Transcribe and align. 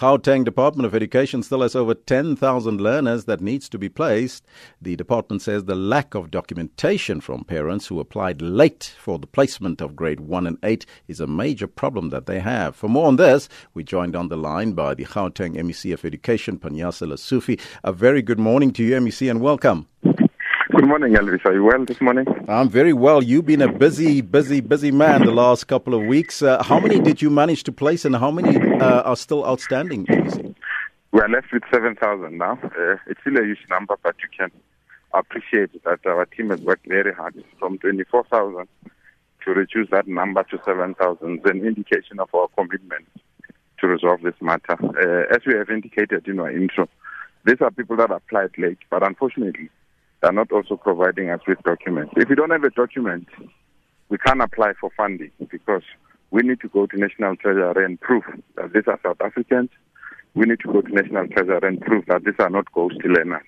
Gauteng 0.00 0.46
Department 0.46 0.86
of 0.86 0.94
Education 0.94 1.42
still 1.42 1.60
has 1.60 1.76
over 1.76 1.92
10,000 1.92 2.80
learners 2.80 3.26
that 3.26 3.42
needs 3.42 3.68
to 3.68 3.78
be 3.78 3.90
placed. 3.90 4.46
The 4.80 4.96
department 4.96 5.42
says 5.42 5.64
the 5.64 5.74
lack 5.74 6.14
of 6.14 6.30
documentation 6.30 7.20
from 7.20 7.44
parents 7.44 7.88
who 7.88 8.00
applied 8.00 8.40
late 8.40 8.94
for 8.98 9.18
the 9.18 9.26
placement 9.26 9.82
of 9.82 9.94
grade 9.94 10.20
1 10.20 10.46
and 10.46 10.56
8 10.62 10.86
is 11.06 11.20
a 11.20 11.26
major 11.26 11.66
problem 11.66 12.08
that 12.08 12.24
they 12.24 12.40
have. 12.40 12.74
For 12.74 12.88
more 12.88 13.08
on 13.08 13.16
this, 13.16 13.50
we 13.74 13.84
joined 13.84 14.16
on 14.16 14.28
the 14.28 14.38
line 14.38 14.72
by 14.72 14.94
the 14.94 15.04
Gauteng 15.04 15.54
MEC 15.56 15.92
of 15.92 16.02
Education, 16.06 16.58
Panyaza 16.58 17.06
Lesufi. 17.06 17.60
A 17.84 17.92
very 17.92 18.22
good 18.22 18.38
morning 18.38 18.72
to 18.72 18.82
you, 18.82 18.94
MEC, 18.94 19.30
and 19.30 19.42
welcome. 19.42 19.86
Good 20.80 20.88
morning, 20.88 21.12
Elvis. 21.12 21.44
Are 21.44 21.52
you 21.52 21.62
well 21.62 21.84
this 21.84 22.00
morning? 22.00 22.24
I'm 22.48 22.70
very 22.70 22.94
well. 22.94 23.22
You've 23.22 23.44
been 23.44 23.60
a 23.60 23.70
busy, 23.70 24.22
busy, 24.22 24.60
busy 24.62 24.90
man 24.90 25.26
the 25.26 25.30
last 25.30 25.64
couple 25.64 25.92
of 25.92 26.06
weeks. 26.06 26.40
Uh, 26.40 26.62
how 26.62 26.80
many 26.80 26.98
did 26.98 27.20
you 27.20 27.28
manage 27.28 27.64
to 27.64 27.72
place, 27.72 28.06
and 28.06 28.16
how 28.16 28.30
many 28.30 28.56
uh, 28.80 29.02
are 29.02 29.14
still 29.14 29.44
outstanding? 29.44 30.06
We 31.12 31.20
are 31.20 31.28
left 31.28 31.52
with 31.52 31.64
7,000 31.70 32.38
now. 32.38 32.58
Uh, 32.64 32.96
it's 33.06 33.20
still 33.20 33.36
a 33.36 33.44
huge 33.44 33.58
number, 33.68 33.94
but 34.02 34.16
you 34.22 34.30
can 34.34 34.50
appreciate 35.12 35.84
that 35.84 35.98
our 36.06 36.24
team 36.24 36.48
has 36.48 36.62
worked 36.62 36.88
very 36.88 37.12
hard 37.12 37.34
from 37.58 37.76
24,000 37.76 38.66
to 39.44 39.50
reduce 39.50 39.90
that 39.90 40.08
number 40.08 40.42
to 40.44 40.58
7,000. 40.64 41.40
It's 41.44 41.44
an 41.44 41.66
indication 41.66 42.20
of 42.20 42.34
our 42.34 42.48
commitment 42.56 43.06
to 43.80 43.86
resolve 43.86 44.22
this 44.22 44.40
matter. 44.40 44.78
Uh, 44.80 45.34
as 45.34 45.42
we 45.46 45.52
have 45.58 45.68
indicated 45.68 46.26
in 46.26 46.40
our 46.40 46.50
intro, 46.50 46.88
these 47.44 47.60
are 47.60 47.70
people 47.70 47.96
that 47.96 48.10
applied 48.10 48.52
late, 48.56 48.78
but 48.88 49.06
unfortunately, 49.06 49.68
they're 50.20 50.32
not 50.32 50.52
also 50.52 50.76
providing 50.76 51.30
us 51.30 51.40
with 51.46 51.62
documents. 51.62 52.12
If 52.16 52.28
we 52.28 52.34
don't 52.34 52.50
have 52.50 52.64
a 52.64 52.70
document, 52.70 53.28
we 54.08 54.18
can't 54.18 54.42
apply 54.42 54.72
for 54.80 54.90
funding 54.96 55.30
because 55.50 55.82
we 56.30 56.42
need 56.42 56.60
to 56.60 56.68
go 56.68 56.86
to 56.86 56.96
National 56.96 57.36
Treasury 57.36 57.84
and 57.84 58.00
prove 58.00 58.24
that 58.56 58.72
these 58.72 58.84
are 58.86 59.00
South 59.02 59.20
Africans. 59.20 59.70
We 60.34 60.46
need 60.46 60.60
to 60.60 60.72
go 60.72 60.82
to 60.82 60.92
National 60.92 61.26
Treasury 61.28 61.60
and 61.62 61.80
prove 61.80 62.04
that 62.06 62.24
these 62.24 62.34
are 62.38 62.50
not 62.50 62.70
ghost 62.72 62.96
learners. 63.04 63.42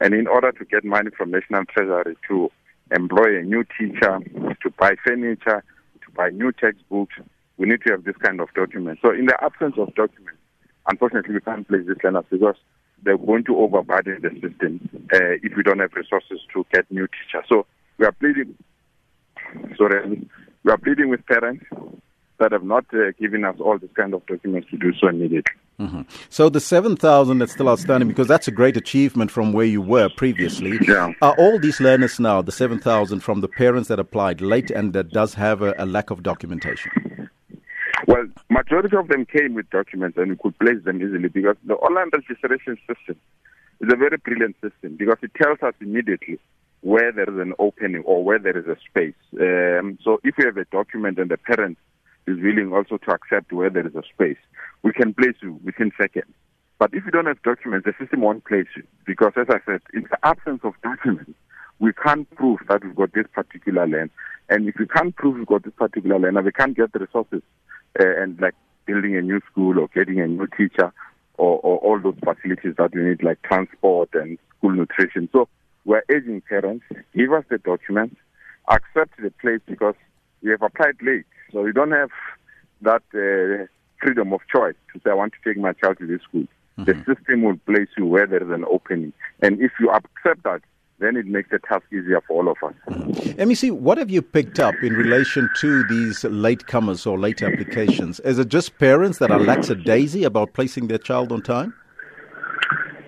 And 0.00 0.14
in 0.14 0.26
order 0.26 0.52
to 0.52 0.64
get 0.64 0.84
money 0.84 1.10
from 1.16 1.30
National 1.30 1.64
Treasury 1.64 2.16
to 2.28 2.50
employ 2.94 3.38
a 3.38 3.42
new 3.42 3.64
teacher, 3.78 4.20
to 4.62 4.70
buy 4.78 4.94
furniture, 5.04 5.64
to 6.02 6.10
buy 6.14 6.30
new 6.30 6.52
textbooks, 6.52 7.14
we 7.58 7.66
need 7.66 7.82
to 7.86 7.92
have 7.92 8.04
this 8.04 8.16
kind 8.16 8.40
of 8.40 8.48
document. 8.54 8.98
So 9.02 9.10
in 9.10 9.26
the 9.26 9.36
absence 9.42 9.74
of 9.76 9.94
documents, 9.94 10.38
unfortunately, 10.88 11.34
we 11.34 11.40
can't 11.40 11.66
place 11.66 11.82
these 11.86 11.96
learners 12.02 12.24
because 12.30 12.56
they're 13.02 13.18
going 13.18 13.44
to 13.44 13.56
overburden 13.56 14.22
the 14.22 14.30
system 14.40 14.88
uh, 15.12 15.36
if 15.42 15.56
we 15.56 15.62
don't 15.62 15.80
have 15.80 15.92
resources 15.94 16.40
to 16.52 16.64
get 16.72 16.90
new 16.90 17.06
teachers. 17.06 17.44
So 17.48 17.66
we 17.98 18.06
are 18.06 18.12
pleading, 18.12 18.56
sorry, 19.76 20.28
we 20.64 20.72
are 20.72 20.78
pleading 20.78 21.08
with 21.08 21.24
parents 21.26 21.64
that 22.38 22.52
have 22.52 22.64
not 22.64 22.84
uh, 22.92 23.12
given 23.20 23.44
us 23.44 23.56
all 23.60 23.78
this 23.78 23.90
kind 23.94 24.14
of 24.14 24.26
documents 24.26 24.68
to 24.70 24.76
do 24.76 24.92
so 25.00 25.08
immediately. 25.08 25.54
Mm-hmm. 25.78 26.02
So 26.28 26.48
the 26.48 26.60
7,000 26.60 27.38
that's 27.38 27.52
still 27.52 27.68
outstanding, 27.68 28.08
because 28.08 28.28
that's 28.28 28.48
a 28.48 28.50
great 28.50 28.76
achievement 28.76 29.30
from 29.30 29.52
where 29.52 29.66
you 29.66 29.80
were 29.80 30.08
previously. 30.16 30.78
Yeah. 30.86 31.12
Are 31.22 31.34
all 31.38 31.58
these 31.58 31.80
learners 31.80 32.20
now, 32.20 32.42
the 32.42 32.52
7,000 32.52 33.20
from 33.20 33.40
the 33.40 33.48
parents 33.48 33.88
that 33.88 33.98
applied 33.98 34.40
late 34.40 34.70
and 34.70 34.92
that 34.92 35.10
does 35.10 35.34
have 35.34 35.62
a, 35.62 35.74
a 35.78 35.86
lack 35.86 36.10
of 36.10 36.22
documentation? 36.22 36.90
Majority 38.72 38.96
of 38.96 39.08
them 39.08 39.26
came 39.26 39.52
with 39.52 39.68
documents 39.68 40.16
and 40.16 40.30
we 40.30 40.36
could 40.36 40.58
place 40.58 40.82
them 40.82 40.96
easily 40.96 41.28
because 41.28 41.56
the 41.66 41.74
online 41.74 42.08
registration 42.10 42.78
system 42.88 43.20
is 43.80 43.92
a 43.92 43.96
very 43.96 44.16
brilliant 44.16 44.56
system 44.62 44.96
because 44.96 45.18
it 45.20 45.30
tells 45.34 45.58
us 45.60 45.74
immediately 45.82 46.38
where 46.80 47.12
there 47.12 47.28
is 47.28 47.38
an 47.38 47.52
opening 47.58 48.02
or 48.04 48.24
where 48.24 48.38
there 48.38 48.56
is 48.56 48.64
a 48.64 48.76
space. 48.88 49.20
Um, 49.38 49.98
so 50.02 50.20
if 50.24 50.36
we 50.38 50.46
have 50.46 50.56
a 50.56 50.64
document 50.72 51.18
and 51.18 51.30
the 51.30 51.36
parent 51.36 51.76
is 52.26 52.38
willing 52.40 52.72
also 52.72 52.96
to 52.96 53.10
accept 53.10 53.52
where 53.52 53.68
there 53.68 53.86
is 53.86 53.94
a 53.94 54.04
space, 54.10 54.40
we 54.82 54.94
can 54.94 55.12
place 55.12 55.36
you 55.42 55.60
within 55.62 55.92
seconds. 56.00 56.32
But 56.78 56.94
if 56.94 57.04
you 57.04 57.10
don't 57.10 57.26
have 57.26 57.42
documents, 57.42 57.84
the 57.84 57.92
system 58.02 58.22
won't 58.22 58.46
place 58.46 58.68
you 58.74 58.84
because, 59.04 59.34
as 59.36 59.48
I 59.50 59.60
said, 59.66 59.82
in 59.92 60.04
the 60.04 60.18
absence 60.26 60.62
of 60.64 60.72
documents, 60.82 61.32
we 61.78 61.92
can't 61.92 62.24
prove 62.36 62.60
that 62.70 62.82
we've 62.82 62.96
got 62.96 63.12
this 63.12 63.26
particular 63.34 63.86
land. 63.86 64.08
And 64.48 64.66
if 64.66 64.76
we 64.78 64.86
can't 64.86 65.14
prove 65.14 65.36
we've 65.36 65.46
got 65.46 65.62
this 65.62 65.74
particular 65.76 66.18
land, 66.18 66.42
we 66.42 66.52
can't 66.52 66.74
get 66.74 66.94
the 66.94 67.00
resources 67.00 67.42
uh, 67.98 68.22
and 68.22 68.40
like 68.40 68.54
building 68.86 69.16
a 69.16 69.22
new 69.22 69.40
school 69.50 69.78
or 69.78 69.88
getting 69.88 70.20
a 70.20 70.26
new 70.26 70.46
teacher 70.46 70.92
or, 71.38 71.58
or 71.58 71.78
all 71.78 72.00
those 72.00 72.16
facilities 72.24 72.74
that 72.78 72.94
we 72.94 73.02
need, 73.02 73.22
like 73.22 73.40
transport 73.42 74.10
and 74.14 74.38
school 74.58 74.72
nutrition. 74.72 75.28
So 75.32 75.48
we're 75.84 76.02
urging 76.08 76.40
parents, 76.42 76.84
give 77.14 77.32
us 77.32 77.44
the 77.48 77.58
documents, 77.58 78.16
accept 78.68 79.20
the 79.20 79.30
place 79.40 79.60
because 79.66 79.94
we 80.42 80.50
have 80.50 80.62
applied 80.62 80.96
late. 81.02 81.24
So 81.52 81.62
we 81.62 81.72
don't 81.72 81.92
have 81.92 82.10
that 82.82 83.02
uh, 83.14 83.66
freedom 84.00 84.32
of 84.32 84.40
choice 84.54 84.74
to 84.92 85.00
say, 85.00 85.10
I 85.10 85.14
want 85.14 85.32
to 85.32 85.48
take 85.48 85.60
my 85.60 85.72
child 85.72 85.98
to 85.98 86.06
this 86.06 86.22
school. 86.22 86.46
Mm-hmm. 86.78 86.84
The 86.84 87.14
system 87.14 87.42
will 87.42 87.58
place 87.66 87.88
you 87.96 88.06
where 88.06 88.26
there 88.26 88.42
is 88.42 88.50
an 88.50 88.64
opening. 88.64 89.12
And 89.40 89.60
if 89.60 89.72
you 89.78 89.90
accept 89.90 90.42
that, 90.44 90.62
then 91.02 91.16
it 91.16 91.26
makes 91.26 91.50
the 91.50 91.58
task 91.58 91.84
easier 91.92 92.20
for 92.26 92.42
all 92.42 92.48
of 92.50 92.56
us. 92.62 92.74
MEC, 93.36 93.72
what 93.72 93.98
have 93.98 94.10
you 94.10 94.22
picked 94.22 94.60
up 94.60 94.74
in 94.82 94.92
relation 94.92 95.50
to 95.58 95.82
these 95.88 96.20
latecomers 96.22 97.10
or 97.10 97.18
late 97.18 97.42
applications? 97.42 98.20
Is 98.20 98.38
it 98.38 98.48
just 98.48 98.78
parents 98.78 99.18
that 99.18 99.30
are 99.30 99.40
lackadaisy 99.40 100.24
about 100.24 100.52
placing 100.52 100.86
their 100.86 100.98
child 100.98 101.32
on 101.32 101.42
time? 101.42 101.74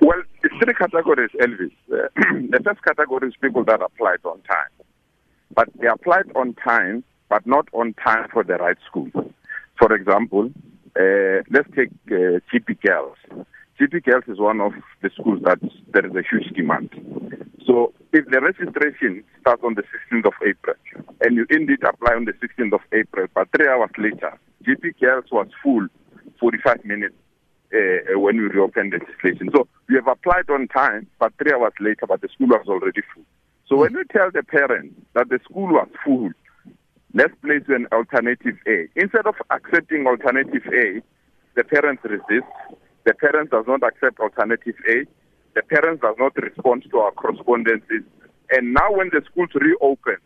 Well, 0.00 0.22
it's 0.42 0.54
three 0.62 0.74
categories, 0.74 1.30
Elvis. 1.40 1.72
Uh, 1.92 2.08
the 2.50 2.60
first 2.64 2.82
category 2.82 3.28
is 3.28 3.34
people 3.40 3.64
that 3.64 3.80
applied 3.80 4.24
on 4.24 4.40
time. 4.42 4.86
But 5.54 5.68
they 5.80 5.86
applied 5.86 6.30
on 6.34 6.54
time, 6.54 7.04
but 7.28 7.46
not 7.46 7.68
on 7.72 7.94
time 7.94 8.28
for 8.32 8.42
the 8.42 8.54
right 8.54 8.76
school. 8.86 9.10
For 9.78 9.94
example, 9.94 10.50
uh, 10.98 11.42
let's 11.50 11.68
take 11.76 11.90
uh, 12.10 12.40
GP 12.52 12.80
Girls. 12.82 13.16
GP 13.80 14.04
Girls 14.04 14.24
is 14.28 14.38
one 14.38 14.60
of 14.60 14.72
the 15.02 15.10
schools 15.10 15.40
that 15.44 15.58
there 15.92 16.06
is 16.06 16.12
a 16.14 16.22
huge 16.22 16.54
demand. 16.54 16.90
So 17.66 17.92
if 18.12 18.24
the 18.26 18.40
registration 18.40 19.24
starts 19.40 19.62
on 19.64 19.74
the 19.74 19.82
16th 19.82 20.26
of 20.26 20.34
April 20.46 20.76
and 21.20 21.36
you 21.36 21.46
indeed 21.50 21.82
apply 21.82 22.14
on 22.14 22.24
the 22.24 22.32
16th 22.32 22.72
of 22.72 22.80
April, 22.92 23.26
but 23.34 23.48
three 23.54 23.68
hours 23.68 23.90
later, 23.98 24.38
GP 24.64 25.00
Girls 25.00 25.24
was 25.32 25.48
full 25.62 25.86
45 26.38 26.84
minutes 26.84 27.14
uh, 27.74 28.18
when 28.18 28.36
we 28.36 28.44
reopened 28.44 28.92
the 28.92 28.98
registration. 28.98 29.50
So 29.54 29.66
you 29.88 29.96
have 29.96 30.06
applied 30.06 30.48
on 30.48 30.68
time, 30.68 31.08
but 31.18 31.32
three 31.38 31.52
hours 31.52 31.72
later, 31.80 32.06
but 32.06 32.20
the 32.20 32.28
school 32.28 32.48
was 32.48 32.66
already 32.68 33.02
full. 33.14 33.24
So 33.68 33.76
when 33.76 33.92
you 33.92 34.04
tell 34.04 34.30
the 34.30 34.44
parents 34.44 34.94
that 35.14 35.28
the 35.28 35.40
school 35.44 35.72
was 35.72 35.88
full, 36.04 36.30
let's 37.14 37.34
place 37.42 37.64
an 37.68 37.88
alternative 37.92 38.56
A. 38.68 38.86
Instead 38.94 39.26
of 39.26 39.34
accepting 39.50 40.06
alternative 40.06 40.62
A, 40.72 41.02
the 41.56 41.64
parents 41.64 42.02
resist. 42.04 42.46
The 43.04 43.14
parents 43.14 43.50
does 43.50 43.64
not 43.66 43.82
accept 43.82 44.20
alternative 44.20 44.74
A 44.88 45.06
the 45.56 45.62
parents 45.62 46.02
does 46.02 46.14
not 46.18 46.36
respond 46.36 46.84
to 46.90 46.98
our 46.98 47.10
correspondences. 47.12 48.04
And 48.50 48.74
now 48.74 48.92
when 48.92 49.08
the 49.08 49.22
schools 49.24 49.48
reopen, 49.54 50.18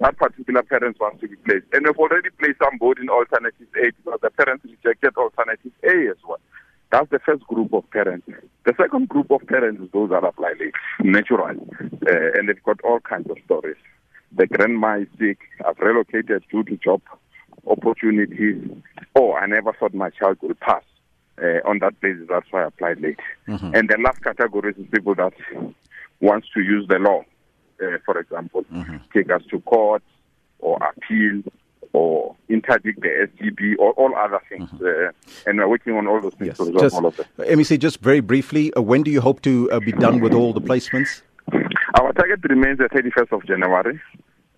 that 0.00 0.18
particular 0.18 0.62
parent 0.62 1.00
wants 1.00 1.22
to 1.22 1.28
be 1.28 1.36
placed. 1.36 1.64
And 1.72 1.86
we've 1.86 1.96
already 1.96 2.28
placed 2.38 2.58
somebody 2.62 3.00
in 3.00 3.08
alternative 3.08 3.66
A 3.82 3.90
because 3.90 4.20
the 4.20 4.30
parents 4.30 4.64
rejected 4.64 5.16
alternative 5.16 5.72
A 5.84 6.10
as 6.10 6.20
well. 6.28 6.38
That's 6.92 7.10
the 7.10 7.18
first 7.18 7.44
group 7.46 7.72
of 7.72 7.90
parents. 7.90 8.28
The 8.66 8.74
second 8.76 9.08
group 9.08 9.30
of 9.30 9.46
parents 9.46 9.80
is 9.80 9.88
those 9.92 10.10
that 10.10 10.22
apply 10.22 10.52
late, 10.60 10.74
naturally. 11.00 11.58
Uh, 11.80 12.36
and 12.36 12.48
they've 12.48 12.62
got 12.62 12.80
all 12.82 13.00
kinds 13.00 13.30
of 13.30 13.38
stories. 13.46 13.80
The 14.36 14.46
grandma 14.46 14.98
is 14.98 15.08
sick, 15.18 15.38
I've 15.66 15.78
relocated 15.78 16.44
due 16.50 16.62
to 16.64 16.76
job 16.76 17.00
opportunities, 17.66 18.68
oh, 19.16 19.32
I 19.32 19.46
never 19.46 19.72
thought 19.72 19.94
my 19.94 20.10
child 20.10 20.38
would 20.42 20.60
pass 20.60 20.82
uh, 21.42 21.68
on 21.68 21.78
that 21.80 22.00
basis. 22.00 22.26
That's 22.28 22.46
why 22.50 22.62
I 22.62 22.66
applied 22.66 23.00
late. 23.00 23.20
Mm-hmm. 23.48 23.74
And 23.74 23.88
the 23.88 23.98
last 23.98 24.22
category 24.22 24.74
is 24.76 24.86
people 24.90 25.14
that 25.16 25.32
wants 26.20 26.48
to 26.54 26.60
use 26.60 26.86
the 26.88 26.98
law, 26.98 27.24
uh, 27.82 27.98
for 28.04 28.18
example, 28.18 28.64
mm-hmm. 28.72 28.96
take 29.12 29.30
us 29.30 29.42
to 29.50 29.60
court 29.60 30.02
or 30.58 30.78
appeal 30.82 31.42
or 31.92 32.34
interdict 32.48 33.00
the 33.00 33.28
SGB 33.28 33.74
or 33.78 33.92
all 33.92 34.14
other 34.16 34.40
things. 34.48 34.68
Mm-hmm. 34.70 34.84
Uh, 34.84 35.50
and 35.50 35.58
we're 35.58 35.68
working 35.68 35.96
on 35.96 36.06
all 36.06 36.20
those 36.20 36.34
things 36.34 36.48
yes. 36.48 36.56
to 36.58 36.64
resolve 36.64 36.82
just, 36.82 36.94
all 36.96 37.06
of 37.06 37.16
them. 37.16 37.26
MEC, 37.38 37.78
just 37.78 38.00
very 38.00 38.20
briefly, 38.20 38.72
uh, 38.74 38.82
when 38.82 39.02
do 39.02 39.10
you 39.10 39.20
hope 39.20 39.42
to 39.42 39.70
uh, 39.70 39.80
be 39.80 39.92
done 39.92 40.20
with 40.20 40.34
all 40.34 40.52
the 40.52 40.60
placements? 40.60 41.22
Our 42.00 42.12
target 42.12 42.40
remains 42.48 42.78
the 42.78 42.88
31st 42.88 43.32
of 43.32 43.46
January 43.46 44.00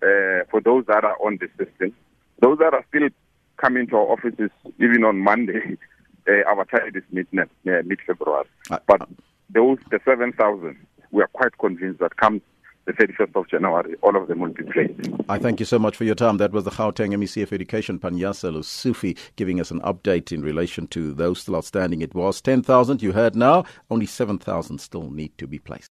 uh, 0.01 0.45
for 0.49 0.61
those 0.61 0.85
that 0.87 1.03
are 1.03 1.17
on 1.23 1.37
the 1.39 1.47
system. 1.63 1.93
Those 2.41 2.57
that 2.59 2.73
are 2.73 2.83
still 2.89 3.07
coming 3.57 3.87
to 3.87 3.95
our 3.97 4.11
offices, 4.13 4.49
even 4.79 5.03
on 5.03 5.19
Monday, 5.19 5.77
uh, 6.27 6.49
our 6.49 6.65
target 6.65 6.95
is 6.95 7.03
mid 7.11 7.27
uh, 7.39 7.45
mid 7.63 7.99
February. 8.05 8.45
Uh, 8.69 8.79
but 8.87 9.07
those 9.49 9.77
the 9.91 9.99
seven 10.05 10.33
thousand, 10.33 10.77
we 11.11 11.21
are 11.23 11.27
quite 11.27 11.57
convinced 11.57 11.99
that 11.99 12.17
comes 12.17 12.41
the 12.87 12.93
31st 12.93 13.35
of 13.35 13.49
January, 13.49 13.95
all 14.01 14.15
of 14.15 14.27
them 14.29 14.39
will 14.39 14.53
be 14.53 14.63
placed. 14.63 14.93
I 15.27 15.37
thank 15.37 15.59
you 15.59 15.65
so 15.65 15.77
much 15.77 15.97
for 15.97 16.05
your 16.05 16.15
time. 16.15 16.37
That 16.37 16.53
was 16.53 16.63
the 16.63 16.71
Gauteng 16.71 17.13
MEC 17.13 17.43
of 17.43 17.51
Education, 17.51 17.99
Panyaza 17.99 18.49
Lesufi, 18.49 19.17
giving 19.35 19.59
us 19.59 19.71
an 19.71 19.81
update 19.81 20.31
in 20.31 20.41
relation 20.41 20.87
to 20.87 21.13
those 21.13 21.41
still 21.41 21.57
outstanding. 21.57 22.01
It 22.01 22.15
was 22.15 22.39
10,000, 22.39 23.01
you 23.01 23.11
heard 23.11 23.35
now, 23.35 23.65
only 23.91 24.05
7,000 24.05 24.79
still 24.79 25.11
need 25.11 25.37
to 25.37 25.47
be 25.47 25.59
placed. 25.59 25.83